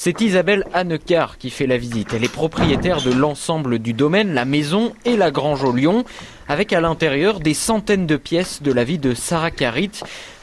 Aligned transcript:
C'est 0.00 0.20
Isabelle 0.20 0.64
Hannecar 0.74 1.38
qui 1.38 1.50
fait 1.50 1.66
la 1.66 1.76
visite. 1.76 2.14
Elle 2.14 2.22
est 2.22 2.32
propriétaire 2.32 3.02
de 3.02 3.10
l'ensemble 3.10 3.80
du 3.80 3.94
domaine, 3.94 4.32
la 4.32 4.44
maison 4.44 4.92
et 5.04 5.16
la 5.16 5.32
grange 5.32 5.64
au 5.64 5.72
Lyon, 5.72 6.04
avec 6.46 6.72
à 6.72 6.80
l'intérieur 6.80 7.40
des 7.40 7.52
centaines 7.52 8.06
de 8.06 8.16
pièces 8.16 8.62
de 8.62 8.72
la 8.72 8.84
vie 8.84 8.98
de 8.98 9.12
Sarah 9.12 9.50
Carit. 9.50 9.90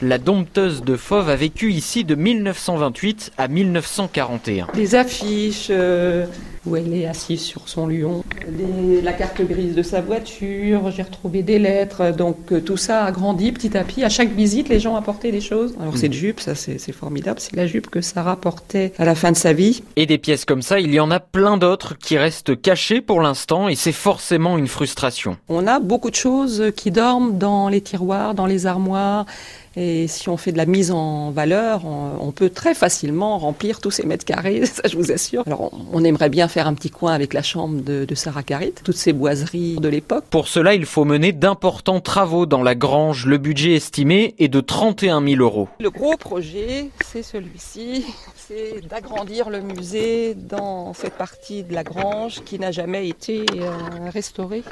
La 0.02 0.18
dompteuse 0.18 0.82
de 0.82 0.94
Fauve 0.94 1.30
a 1.30 1.36
vécu 1.36 1.72
ici 1.72 2.04
de 2.04 2.14
1928 2.14 3.32
à 3.38 3.48
1941. 3.48 4.68
Des 4.74 4.94
affiches 4.94 5.68
euh, 5.70 6.26
où 6.66 6.76
elle 6.76 6.92
est 6.94 7.06
assise 7.06 7.42
sur 7.42 7.68
son 7.68 7.86
lion, 7.86 8.24
la 9.02 9.12
carte 9.12 9.40
grise 9.42 9.74
de 9.74 9.82
sa 9.82 10.00
voiture, 10.00 10.90
j'ai 10.90 11.02
retrouvé 11.02 11.42
des 11.42 11.58
lettres, 11.58 12.12
donc 12.12 12.52
euh, 12.52 12.60
tout 12.60 12.76
ça 12.76 13.04
a 13.04 13.12
grandi 13.12 13.52
petit 13.52 13.76
à 13.76 13.84
petit. 13.84 14.04
À 14.04 14.08
chaque 14.08 14.32
visite, 14.32 14.68
les 14.68 14.80
gens 14.80 14.96
apportaient 14.96 15.32
des 15.32 15.40
choses. 15.40 15.74
Alors 15.80 15.96
cette 15.96 16.12
jupe, 16.12 16.40
ça 16.40 16.54
c'est 16.54 16.92
formidable, 16.92 17.40
c'est 17.40 17.54
la 17.56 17.66
jupe 17.66 17.88
que 17.88 18.00
Sarah 18.00 18.36
portait 18.36 18.92
à 18.98 19.04
la 19.04 19.14
fin 19.14 19.32
de 19.32 19.36
sa 19.36 19.52
vie. 19.52 19.82
Et 19.96 20.06
des 20.06 20.18
pièces 20.18 20.44
comme 20.44 20.62
ça, 20.62 20.80
il 20.80 20.92
y 20.92 21.00
en 21.00 21.10
a 21.10 21.20
plein 21.20 21.56
d'autres 21.56 21.96
qui 21.98 22.18
restent 22.18 22.60
cachées 22.60 23.00
pour 23.00 23.20
l'instant 23.20 23.68
et 23.68 23.74
c'est 23.74 23.92
forcément 23.92 24.58
une 24.58 24.68
frustration. 24.68 25.36
On 25.48 25.66
a 25.66 25.80
beaucoup 25.80 26.10
de 26.10 26.16
choses 26.16 26.72
qui 26.76 26.90
dorment 26.90 27.38
dans 27.38 27.68
les 27.68 27.80
tiroirs, 27.80 28.34
dans 28.34 28.46
les 28.46 28.66
armoires. 28.66 29.26
Et 29.76 30.08
si 30.08 30.28
on 30.28 30.36
fait 30.36 30.52
de 30.52 30.56
la 30.56 30.66
mise 30.66 30.90
en 30.90 31.30
valeur, 31.30 31.84
on, 31.84 32.12
on 32.20 32.32
peut 32.32 32.48
très 32.48 32.74
facilement 32.74 33.38
remplir 33.38 33.80
tous 33.80 33.90
ces 33.90 34.06
mètres 34.06 34.24
carrés, 34.24 34.64
ça 34.66 34.82
je 34.88 34.96
vous 34.96 35.12
assure. 35.12 35.42
Alors 35.46 35.70
on, 35.72 36.00
on 36.00 36.04
aimerait 36.04 36.30
bien 36.30 36.48
faire 36.48 36.66
un 36.66 36.74
petit 36.74 36.90
coin 36.90 37.12
avec 37.12 37.34
la 37.34 37.42
chambre 37.42 37.82
de, 37.82 38.04
de 38.04 38.14
Sarah 38.14 38.42
Carit, 38.42 38.72
toutes 38.84 38.96
ces 38.96 39.12
boiseries 39.12 39.76
de 39.76 39.88
l'époque. 39.88 40.24
Pour 40.30 40.48
cela, 40.48 40.74
il 40.74 40.86
faut 40.86 41.04
mener 41.04 41.32
d'importants 41.32 42.00
travaux 42.00 42.46
dans 42.46 42.62
la 42.62 42.74
grange. 42.74 43.26
Le 43.26 43.38
budget 43.38 43.74
estimé 43.74 44.34
est 44.38 44.48
de 44.48 44.60
31 44.60 45.22
000 45.22 45.42
euros. 45.42 45.68
Le 45.80 45.90
gros 45.90 46.16
projet, 46.16 46.90
c'est 47.04 47.22
celui-ci, 47.22 48.04
c'est 48.36 48.86
d'agrandir 48.88 49.50
le 49.50 49.60
musée 49.60 50.34
dans 50.34 50.94
cette 50.94 51.14
partie 51.14 51.62
de 51.62 51.74
la 51.74 51.84
grange 51.84 52.42
qui 52.44 52.58
n'a 52.58 52.70
jamais 52.72 53.08
été 53.08 53.44
euh, 53.58 54.10
restaurée. 54.10 54.62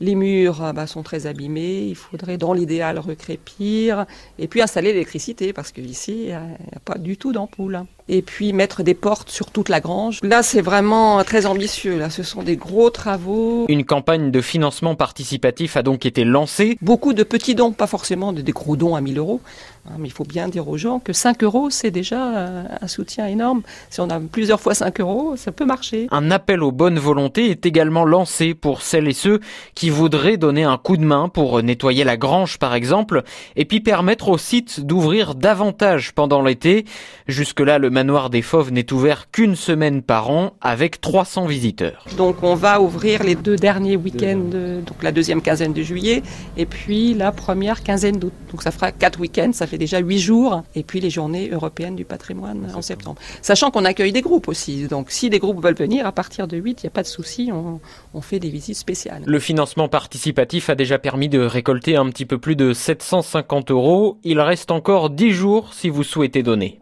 Les 0.00 0.14
murs 0.14 0.62
ah 0.62 0.72
bah, 0.72 0.86
sont 0.86 1.02
très 1.02 1.26
abîmés, 1.26 1.80
il 1.80 1.96
faudrait 1.96 2.38
dans 2.38 2.52
l'idéal 2.52 2.98
recrépir 2.98 4.06
et 4.38 4.46
puis 4.46 4.62
installer 4.62 4.92
l'électricité 4.92 5.52
parce 5.52 5.72
qu'ici 5.72 6.12
il 6.12 6.26
n'y 6.26 6.32
a 6.32 6.80
pas 6.84 6.98
du 6.98 7.16
tout 7.16 7.32
d'ampoule. 7.32 7.84
Et 8.08 8.22
puis 8.22 8.52
mettre 8.52 8.82
des 8.82 8.94
portes 8.94 9.30
sur 9.30 9.50
toute 9.50 9.68
la 9.68 9.80
grange. 9.80 10.20
Là 10.22 10.42
c'est 10.42 10.60
vraiment 10.62 11.22
très 11.24 11.44
ambitieux, 11.46 11.98
là 11.98 12.08
ce 12.10 12.22
sont 12.22 12.42
des 12.42 12.56
gros 12.56 12.90
travaux. 12.90 13.66
Une 13.68 13.84
campagne 13.84 14.30
de 14.30 14.40
financement 14.40 14.94
participatif 14.94 15.76
a 15.76 15.82
donc 15.82 16.06
été 16.06 16.24
lancée. 16.24 16.78
Beaucoup 16.80 17.12
de 17.12 17.22
petits 17.22 17.54
dons, 17.54 17.72
pas 17.72 17.86
forcément 17.86 18.32
de- 18.32 18.40
des 18.42 18.52
gros 18.52 18.76
dons 18.76 18.94
à 18.94 19.00
1000 19.00 19.18
euros, 19.18 19.40
hein, 19.86 19.92
mais 19.98 20.08
il 20.08 20.10
faut 20.12 20.24
bien 20.24 20.48
dire 20.48 20.68
aux 20.68 20.78
gens 20.78 21.00
que 21.00 21.12
5 21.12 21.42
euros 21.44 21.68
c'est 21.70 21.90
déjà 21.90 22.36
euh, 22.36 22.64
un 22.80 22.86
soutien 22.88 23.26
énorme. 23.26 23.62
Si 23.90 24.00
on 24.00 24.08
a 24.10 24.18
plusieurs 24.20 24.60
fois 24.60 24.74
5 24.74 25.00
euros, 25.00 25.34
ça 25.36 25.52
peut 25.52 25.66
marcher. 25.66 26.06
Un 26.10 26.30
appel 26.30 26.62
aux 26.62 26.72
bonnes 26.72 26.98
volontés 26.98 27.50
est 27.50 27.66
également 27.66 28.04
lancé 28.06 28.54
pour 28.54 28.80
celles 28.82 29.08
et 29.08 29.12
ceux 29.12 29.40
qui 29.74 29.90
voudraient 29.90 30.36
donner 30.38 30.64
un 30.64 30.78
coup 30.78 30.96
de 30.96 31.04
main 31.04 31.28
pour 31.28 31.62
nettoyer 31.62 32.04
la 32.04 32.16
grange 32.16 32.58
par 32.58 32.74
exemple, 32.74 33.22
et 33.56 33.64
puis 33.66 33.80
permettre 33.80 34.28
au 34.28 34.38
site 34.38 34.80
d'ouvrir 34.80 35.34
davantage 35.34 36.12
pendant 36.14 36.42
l'été. 36.42 36.84
Jusque-là, 37.26 37.78
le 37.78 37.90
manoir 37.98 38.30
des 38.30 38.42
Fauves 38.42 38.70
n'est 38.70 38.92
ouvert 38.92 39.28
qu'une 39.32 39.56
semaine 39.56 40.02
par 40.02 40.30
an 40.30 40.52
avec 40.60 41.00
300 41.00 41.46
visiteurs. 41.46 42.04
Donc 42.16 42.44
on 42.44 42.54
va 42.54 42.80
ouvrir 42.80 43.24
les 43.24 43.34
deux 43.34 43.56
derniers 43.56 43.96
week-ends, 43.96 44.50
donc 44.86 45.02
la 45.02 45.10
deuxième 45.10 45.42
quinzaine 45.42 45.72
de 45.72 45.82
juillet, 45.82 46.22
et 46.56 46.64
puis 46.64 47.12
la 47.12 47.32
première 47.32 47.82
quinzaine 47.82 48.20
d'août. 48.20 48.32
Donc 48.52 48.62
ça 48.62 48.70
fera 48.70 48.92
quatre 48.92 49.18
week-ends, 49.18 49.50
ça 49.52 49.66
fait 49.66 49.78
déjà 49.78 49.98
huit 49.98 50.20
jours, 50.20 50.62
et 50.76 50.84
puis 50.84 51.00
les 51.00 51.10
journées 51.10 51.50
européennes 51.50 51.96
du 51.96 52.04
patrimoine 52.04 52.70
en 52.72 52.82
septembre. 52.82 53.20
Sachant 53.42 53.72
qu'on 53.72 53.84
accueille 53.84 54.12
des 54.12 54.22
groupes 54.22 54.46
aussi, 54.46 54.86
donc 54.86 55.10
si 55.10 55.28
des 55.28 55.40
groupes 55.40 55.60
veulent 55.60 55.74
venir, 55.74 56.06
à 56.06 56.12
partir 56.12 56.46
de 56.46 56.56
8, 56.56 56.84
il 56.84 56.86
n'y 56.86 56.90
a 56.90 56.92
pas 56.92 57.02
de 57.02 57.08
souci, 57.08 57.50
on, 57.52 57.80
on 58.14 58.20
fait 58.20 58.38
des 58.38 58.50
visites 58.50 58.76
spéciales. 58.76 59.24
Le 59.26 59.40
financement 59.40 59.88
participatif 59.88 60.70
a 60.70 60.76
déjà 60.76 61.00
permis 61.00 61.28
de 61.28 61.40
récolter 61.40 61.96
un 61.96 62.08
petit 62.10 62.26
peu 62.26 62.38
plus 62.38 62.54
de 62.54 62.72
750 62.72 63.72
euros. 63.72 64.18
Il 64.22 64.40
reste 64.40 64.70
encore 64.70 65.10
10 65.10 65.32
jours 65.32 65.74
si 65.74 65.88
vous 65.88 66.04
souhaitez 66.04 66.44
donner. 66.44 66.76